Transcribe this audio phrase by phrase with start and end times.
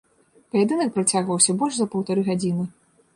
[0.53, 2.65] Паядынак працягваўся больш за паўтары гадзіны.